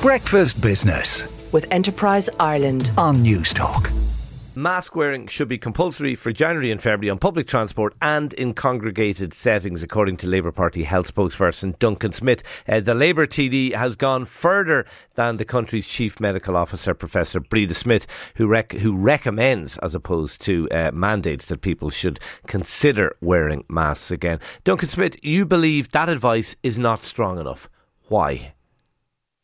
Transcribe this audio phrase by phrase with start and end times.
[0.00, 3.90] Breakfast Business with Enterprise Ireland on Newstalk.
[4.54, 9.34] Mask wearing should be compulsory for January and February on public transport and in congregated
[9.34, 12.44] settings, according to Labour Party health spokesperson Duncan Smith.
[12.68, 17.74] Uh, the Labour TD has gone further than the country's chief medical officer, Professor Breda
[17.74, 18.06] Smith,
[18.36, 24.12] who, rec- who recommends, as opposed to uh, mandates, that people should consider wearing masks
[24.12, 24.38] again.
[24.62, 27.68] Duncan Smith, you believe that advice is not strong enough.
[28.06, 28.54] Why?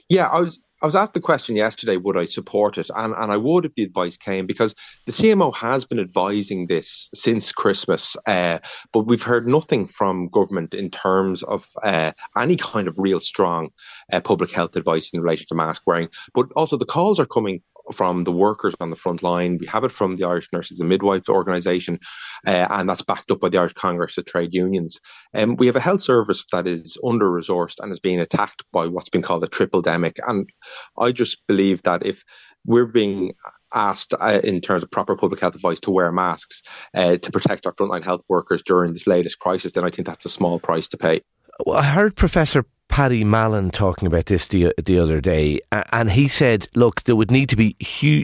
[0.09, 2.91] Yeah, I was I was asked the question yesterday, would I support it?
[2.95, 4.75] And, and I would if the advice came, because
[5.07, 8.59] the CMO has been advising this since Christmas, uh,
[8.93, 13.71] but we've heard nothing from government in terms of uh, any kind of real strong
[14.13, 16.09] uh, public health advice in relation to mask wearing.
[16.35, 17.63] But also, the calls are coming
[17.95, 19.59] from the workers on the front line.
[19.59, 21.99] We have it from the Irish Nurses and Midwives Organisation,
[22.47, 24.99] uh, and that's backed up by the Irish Congress of Trade Unions.
[25.35, 28.87] Um, we have a health service that is under resourced and is being attacked by
[28.87, 30.19] what's been called a triple demic.
[30.27, 30.51] And
[30.99, 32.23] I just believe that if
[32.67, 33.35] we're being
[33.75, 36.63] asked uh, in terms of proper public health advice to wear masks
[36.95, 40.25] uh, to protect our frontline health workers during this latest crisis, then I think that's
[40.25, 41.21] a small price to pay.
[41.67, 42.65] Well, I heard Professor
[42.95, 47.29] Paddy Mallon talking about this the, the other day, and he said, look, there would
[47.29, 47.75] need to be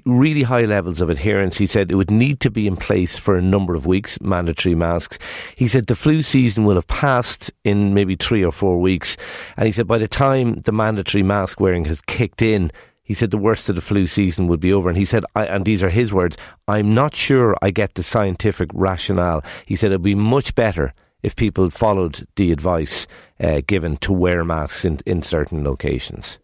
[0.06, 1.58] really high levels of adherence.
[1.58, 4.76] He said it would need to be in place for a number of weeks, mandatory
[4.76, 5.18] masks.
[5.56, 9.16] He said the flu season will have passed in maybe three or four weeks.
[9.56, 12.70] And he said by the time the mandatory mask wearing has kicked in,
[13.02, 14.88] he said the worst of the flu season would be over.
[14.88, 16.36] And he said, I, and these are his words,
[16.68, 19.42] I'm not sure I get the scientific rationale.
[19.66, 23.06] He said it'd be much better if people followed the advice
[23.40, 26.38] uh, given to wear masks in, in certain locations?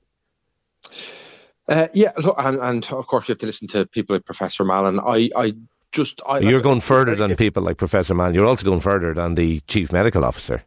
[1.69, 4.65] Uh, yeah, look, and, and, of course you have to listen to people like Professor
[4.65, 5.01] Mallon.
[5.01, 5.55] I, I
[5.91, 8.35] just, I, you're going further than people like Professor Mallon.
[8.35, 10.63] You're also going further than the chief medical officer.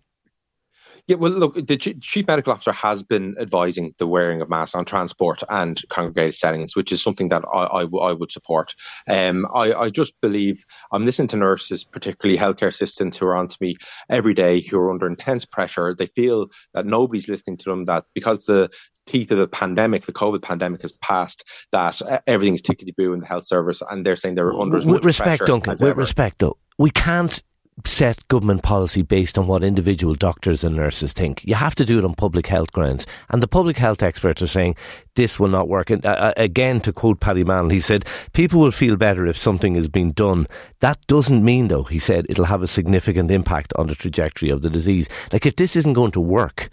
[1.10, 4.86] Yeah, well, look, the chief medical officer has been advising the wearing of masks on
[4.86, 8.76] transport and congregated settings, which is something that I, I, I would support.
[9.08, 13.48] Um, I, I, just believe I'm listening to nurses, particularly healthcare assistants, who are on
[13.48, 13.76] to me
[14.08, 15.96] every day, who are under intense pressure.
[15.96, 17.86] They feel that nobody's listening to them.
[17.86, 18.70] That because the
[19.08, 23.26] teeth of the pandemic, the COVID pandemic has passed, that everything's tickety boo in the
[23.26, 25.72] health service, and they're saying they're under with respect, Duncan.
[25.72, 26.00] With ever.
[26.00, 27.42] respect, though, we can't
[27.86, 31.44] set government policy based on what individual doctors and nurses think.
[31.46, 33.06] You have to do it on public health grounds.
[33.30, 34.76] And the public health experts are saying
[35.16, 35.90] this will not work.
[35.90, 39.38] And uh, uh again, to quote Paddy Mallon, he said, people will feel better if
[39.38, 40.48] something has been done.
[40.80, 44.62] That doesn't mean, though, he said, it'll have a significant impact on the trajectory of
[44.62, 45.08] the disease.
[45.32, 46.70] Like, if this isn't going to work,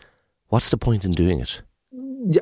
[0.48, 1.62] what's the point in doing it?
[2.28, 2.40] Yeah,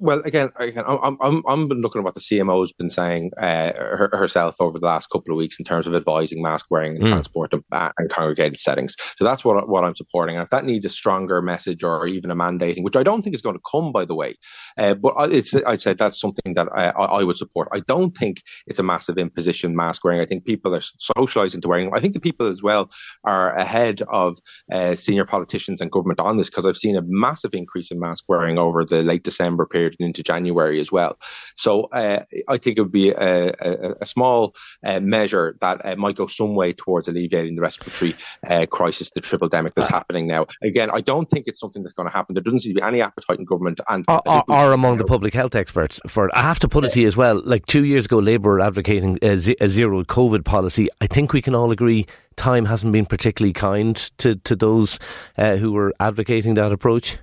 [0.00, 3.72] well, again, again, I'm I'm I'm been looking at what the CMO's been saying uh,
[3.74, 7.02] her, herself over the last couple of weeks in terms of advising mask wearing in
[7.02, 7.08] mm.
[7.08, 8.96] transport and, uh, and, congregated settings.
[9.18, 10.36] So that's what what I'm supporting.
[10.36, 13.34] And if that needs a stronger message or even a mandating, which I don't think
[13.34, 14.36] is going to come, by the way,
[14.78, 17.68] uh, but it's I'd say that's something that I, I would support.
[17.72, 20.20] I don't think it's a massive imposition mask wearing.
[20.20, 20.82] I think people are
[21.18, 21.90] socialising to wearing.
[21.94, 22.90] I think the people as well
[23.24, 24.38] are ahead of
[24.72, 28.24] uh, senior politicians and government on this because I've seen a massive increase in mask
[28.28, 31.18] wearing over the late December period into January as well.
[31.56, 35.96] So uh, I think it would be a, a, a small uh, measure that uh,
[35.96, 38.14] might go some way towards alleviating the respiratory
[38.48, 40.46] uh, crisis, the triple demic that's happening now.
[40.62, 42.34] Again, I don't think it's something that's going to happen.
[42.34, 45.04] There doesn't seem to be any appetite in government and or, or, or among the
[45.04, 46.32] public health experts for it.
[46.34, 47.40] I have to put it to you as well.
[47.44, 50.88] Like two years ago, Labour were advocating a, a zero COVID policy.
[51.00, 52.06] I think we can all agree
[52.36, 54.98] time hasn't been particularly kind to to those
[55.36, 57.18] uh, who were advocating that approach.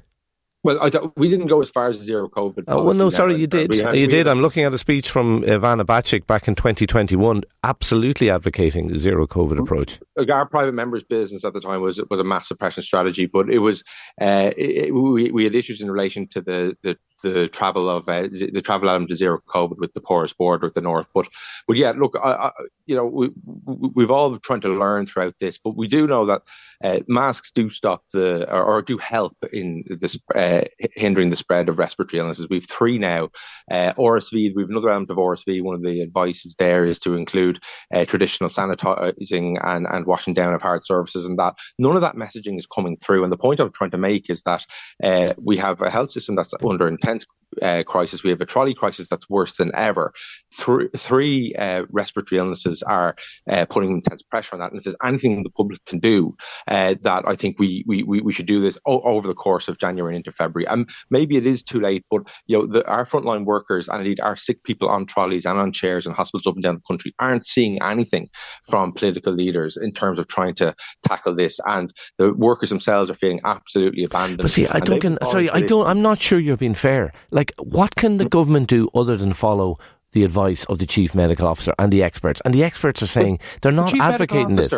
[0.67, 2.65] Well, we didn't go as far as zero COVID.
[2.67, 3.73] Oh, well, no, sorry, you did.
[3.73, 4.27] Had, you did.
[4.27, 9.25] I'm looking at a speech from Ivana Bacik back in 2021, absolutely advocating the zero
[9.27, 9.97] COVID approach.
[10.29, 13.59] Our private members' business at the time was was a mass suppression strategy, but it
[13.59, 13.85] was
[14.19, 18.23] uh, it, we, we had issues in relation to the the the travel of uh,
[18.23, 21.07] the travel element to zero COVID with the porous border at the north.
[21.13, 21.27] But
[21.67, 22.51] but yeah, look, I, I,
[22.85, 23.29] you know, we
[23.65, 26.43] we've all trying to learn throughout this, but we do know that
[26.83, 30.56] uh, masks do stop the or, or, do help in this uh,
[30.95, 32.47] hindering the spread of respiratory illnesses.
[32.49, 33.29] We've three now.
[33.69, 35.61] Uh, RSV, we've another element of RSV.
[35.61, 37.59] One of the advices there is to include
[37.93, 42.15] uh, traditional sanitizing and and washing down of hard surfaces, and that none of that
[42.15, 43.23] messaging is coming through.
[43.23, 44.65] And the point I'm trying to make is that
[45.03, 47.25] uh, we have a health system that's under intense
[47.61, 48.23] uh, crisis.
[48.23, 50.13] We have a trolley crisis that's worse than ever.
[50.53, 53.15] Three, three uh, respiratory illnesses are
[53.49, 54.71] uh, putting intense pressure on that.
[54.71, 56.35] And if there's anything the public can do,
[56.67, 59.77] uh, that I think we, we we should do this o- over the course of
[59.77, 60.67] January and into February.
[60.67, 64.19] And maybe it is too late, but you know, the, our frontline workers and indeed
[64.19, 67.13] our sick people on trolleys and on chairs in hospitals up and down the country
[67.19, 68.27] aren't seeing anything
[68.69, 70.75] from political leaders in terms of trying to
[71.07, 71.59] tackle this.
[71.65, 74.41] And the workers themselves are feeling absolutely abandoned.
[74.41, 75.17] But see, I don't.
[75.25, 75.87] Sorry, I don't.
[75.87, 79.77] I'm not sure you're being fair Like, what can the government do other than follow
[80.11, 82.41] the advice of the chief medical officer and the experts?
[82.43, 84.73] And the experts are saying they're not medical advocating this.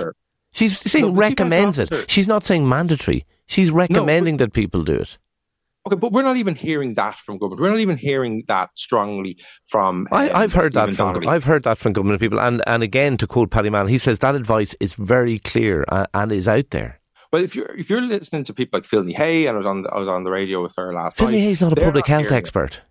[0.51, 2.11] She's saying No, the recommends it.
[2.11, 3.25] She's not saying mandatory.
[3.47, 5.17] She's recommending that people do it.
[5.87, 7.61] Okay, but we're not even hearing that from government.
[7.61, 10.09] We're not even hearing that strongly from.
[10.11, 11.27] I, um, I've heard that from Donnelly.
[11.27, 14.19] I've heard that from government people, and and again to quote Paddy Mallon, he says
[14.19, 16.98] that advice is very clear and, and is out there.
[17.31, 19.83] Well, if you're if you're listening to people like Phil Hay, and I was on
[19.83, 21.39] the, I was on the radio with her last Finlay night.
[21.41, 22.81] Hay's not a public health hearing expert.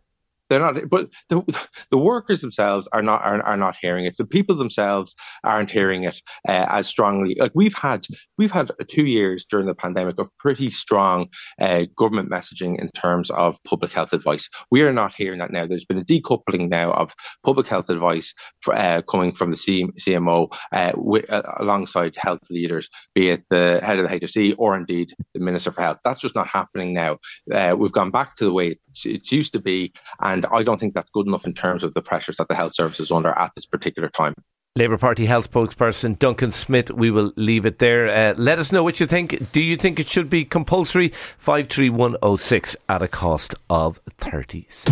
[0.48, 1.42] They're not, but the
[1.90, 4.16] the workers themselves are not are, are not hearing it.
[4.16, 5.14] The people themselves
[5.44, 7.36] aren't hearing it uh, as strongly.
[7.38, 8.06] Like we've had
[8.36, 11.28] we've had two years during the pandemic of pretty strong
[11.60, 14.48] uh, government messaging in terms of public health advice.
[14.70, 15.66] We are not hearing that now.
[15.66, 17.14] There's been a decoupling now of
[17.44, 22.88] public health advice for, uh, coming from the CMO uh, wi- uh, alongside health leaders,
[23.14, 25.98] be it the head of the HSE or indeed the Minister for Health.
[26.04, 27.18] That's just not happening now.
[27.52, 30.78] Uh, we've gone back to the way it, it used to be, and I don't
[30.78, 33.30] think that's good enough in terms of the pressures that the health service is under
[33.30, 34.34] at this particular time.
[34.76, 36.90] Labour Party health spokesperson Duncan Smith.
[36.92, 38.08] We will leave it there.
[38.08, 39.50] Uh, let us know what you think.
[39.50, 41.12] Do you think it should be compulsory?
[41.36, 44.84] Five three one zero six at a cost of thirties.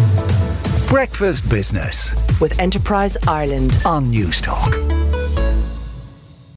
[0.89, 3.79] Breakfast Business with Enterprise Ireland.
[3.85, 5.06] on Newstalk.